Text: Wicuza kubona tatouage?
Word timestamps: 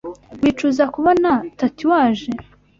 Wicuza 0.41 0.83
kubona 0.95 1.31
tatouage? 1.59 2.29